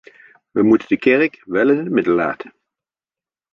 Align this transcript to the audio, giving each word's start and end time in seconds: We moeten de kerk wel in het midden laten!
We 0.51 0.63
moeten 0.63 0.87
de 0.87 0.97
kerk 0.97 1.41
wel 1.45 1.69
in 1.69 1.77
het 1.77 1.89
midden 1.89 2.13
laten! 2.13 2.53